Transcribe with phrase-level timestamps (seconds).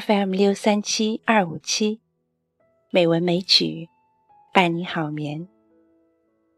[0.00, 2.00] FM 六三七二五七，
[2.90, 3.90] 美文美曲
[4.50, 5.46] 伴你好眠。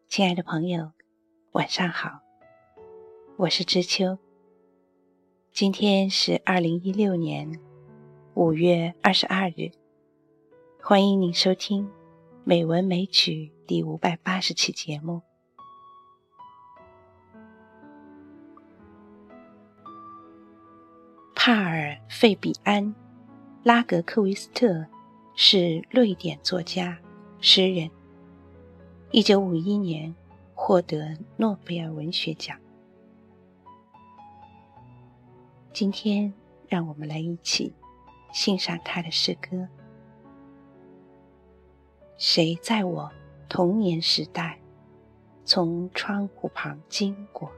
[0.06, 0.92] 亲爱的朋友，
[1.50, 2.20] 晚上好，
[3.36, 4.16] 我是知秋。
[5.50, 7.58] 今天是二零一六年
[8.34, 9.72] 五月二十二日，
[10.80, 11.86] 欢迎您收听
[12.44, 15.22] 《美文美曲》第五百八十期节目。
[21.34, 22.94] 帕尔费比安。
[23.64, 24.84] 拉格克维斯特
[25.34, 26.98] 是瑞典作家、
[27.40, 27.90] 诗人。
[29.10, 30.14] 一九五一年
[30.54, 32.60] 获得诺贝尔文学奖。
[35.72, 36.30] 今天，
[36.68, 37.72] 让我们来一起
[38.34, 39.66] 欣赏他的诗歌。
[42.18, 43.10] 谁在我
[43.48, 44.60] 童年时代
[45.46, 47.50] 从窗户旁经过？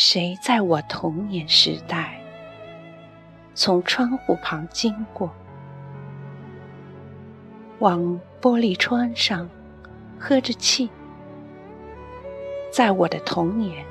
[0.00, 2.20] 谁在我童年时代
[3.52, 5.28] 从窗户旁经过，
[7.80, 8.00] 往
[8.40, 9.50] 玻璃窗上
[10.16, 10.88] 喝着气？
[12.70, 13.84] 在我的童年，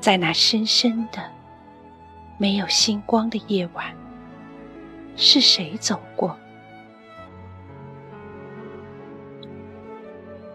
[0.00, 1.22] 在那深深的
[2.36, 3.94] 没有星光的夜晚，
[5.14, 6.36] 是谁走过？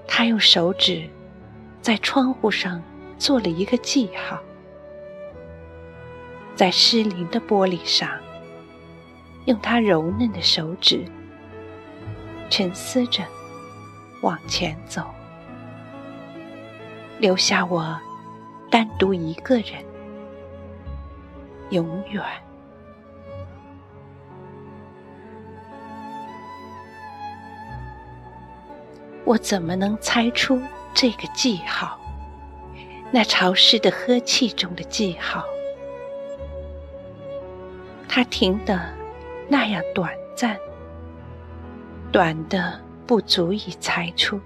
[0.06, 1.10] 他用手指
[1.82, 2.84] 在窗户上。
[3.24, 4.38] 做了一个记号，
[6.58, 8.10] 在失灵的玻璃上，
[9.46, 11.06] 用他柔嫩的手指
[12.50, 13.24] 沉思着
[14.24, 15.06] 往前走，
[17.18, 17.98] 留下我
[18.70, 19.82] 单独一个人，
[21.70, 22.22] 永远。
[29.24, 30.62] 我怎么能猜出
[30.94, 31.98] 这个记号？
[33.16, 35.46] 那潮湿的呵气中的记号，
[38.10, 38.82] 它停得
[39.48, 40.58] 那样短暂，
[42.12, 44.42] 短的不足以猜出，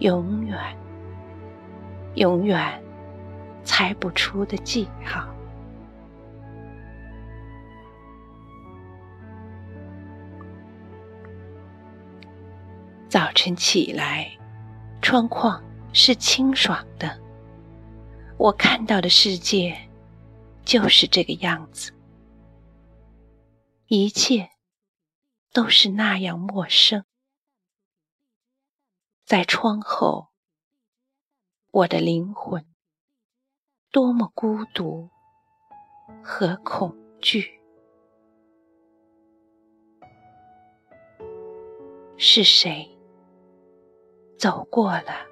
[0.00, 0.58] 永远、
[2.16, 2.60] 永远
[3.64, 5.26] 猜不出的记号。
[13.08, 14.30] 早晨起来，
[15.00, 15.58] 窗框。
[15.92, 17.20] 是清爽的，
[18.38, 19.76] 我看到的世界
[20.64, 21.92] 就是这个样子，
[23.86, 24.48] 一切
[25.52, 27.04] 都是那样陌生。
[29.24, 30.28] 在窗后，
[31.70, 32.66] 我的灵魂
[33.90, 35.10] 多么孤独
[36.22, 37.60] 和恐惧，
[42.16, 42.88] 是谁
[44.38, 45.31] 走过了？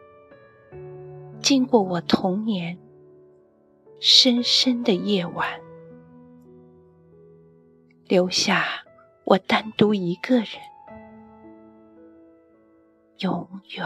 [1.50, 2.78] 经过我童年
[3.98, 5.60] 深深的夜晚，
[8.06, 8.64] 留下
[9.24, 10.46] 我单独一个人，
[13.18, 13.84] 永远。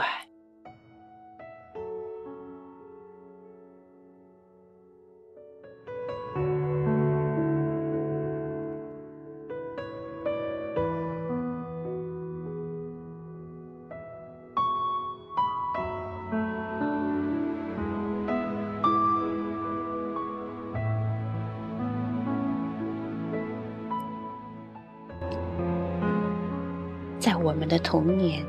[27.24, 28.44] 在我们的童年，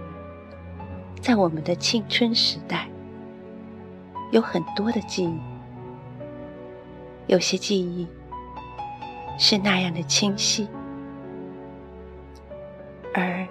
[1.22, 2.90] 在我们的青春时代，
[4.34, 5.40] 有很多的记忆。
[7.28, 8.06] 有些记忆
[9.40, 10.68] 是那样的清晰，
[13.14, 13.48] 而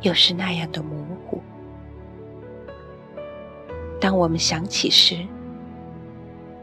[0.00, 0.96] 又是那样的模
[1.26, 1.42] 糊。
[4.00, 5.26] 当我们想起时，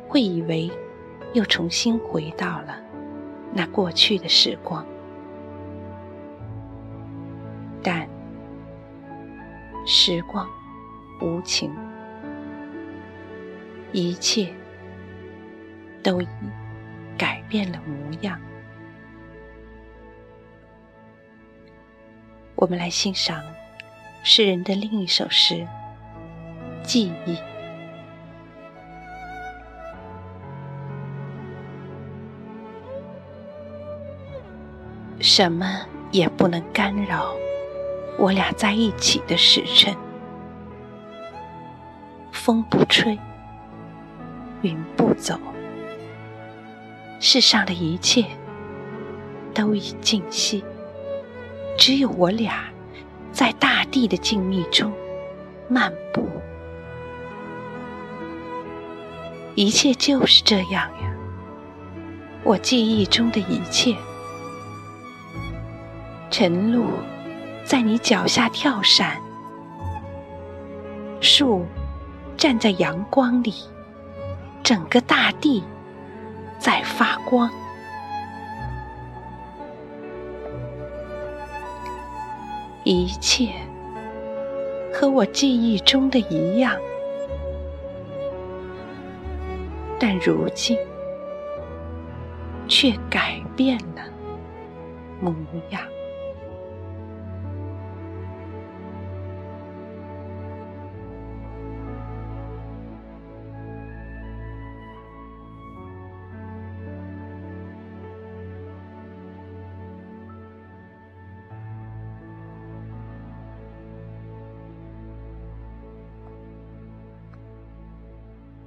[0.08, 0.72] 会以为
[1.34, 2.82] 又重新回到了
[3.54, 4.84] 那过去的时光。
[9.86, 10.50] 时光
[11.22, 11.72] 无情，
[13.92, 14.52] 一切
[16.02, 16.28] 都已
[17.18, 18.40] 改变了模样。
[22.56, 23.44] 我们来欣赏
[24.24, 25.56] 诗人的另一首诗
[26.84, 27.36] 《记忆》。
[35.22, 37.36] 什么也不能干扰
[38.18, 39.96] 我俩在一起的时辰。
[42.32, 43.18] 风不吹，
[44.62, 45.40] 云不走，
[47.20, 48.26] 世上的一切
[49.54, 50.64] 都已静息，
[51.78, 52.66] 只有我俩
[53.32, 54.94] 在大地的静谧中
[55.68, 56.28] 漫步。
[59.56, 60.72] 一切就是这样
[61.02, 61.16] 呀，
[62.44, 63.96] 我记忆中的一切。
[66.30, 66.86] 晨露
[67.66, 69.20] 在你脚下跳闪，
[71.20, 71.66] 树
[72.38, 73.54] 站在阳光里，
[74.62, 75.64] 整个大地
[76.60, 77.50] 在发光。
[82.84, 83.50] 一切
[84.94, 86.72] 和我记忆中的一样，
[90.00, 90.78] 但如今
[92.68, 94.04] 却改变了
[95.20, 95.34] 模
[95.72, 95.82] 样。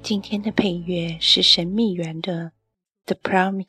[0.02, 2.46] 今天的配乐是神秘园的
[3.04, 3.66] 《The Promise》。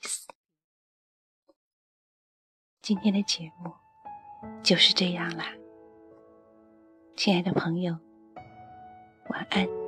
[2.82, 3.74] 今天的节目
[4.64, 5.54] 就是这样啦，
[7.18, 7.98] 亲爱的朋友，
[9.30, 9.79] 晚安。